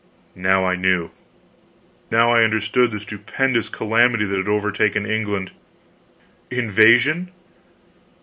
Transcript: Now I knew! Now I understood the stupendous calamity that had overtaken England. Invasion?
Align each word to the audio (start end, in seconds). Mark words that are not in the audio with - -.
Now 0.33 0.65
I 0.65 0.75
knew! 0.75 1.11
Now 2.09 2.31
I 2.31 2.41
understood 2.43 2.89
the 2.89 2.99
stupendous 2.99 3.69
calamity 3.69 4.25
that 4.25 4.37
had 4.37 4.47
overtaken 4.47 5.05
England. 5.05 5.51
Invasion? 6.49 7.29